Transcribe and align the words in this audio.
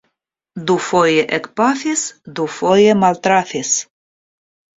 Dufoje 0.69 1.25
ekpafis; 1.37 2.07
dufoje 2.41 2.97
maltrafis. 3.05 3.77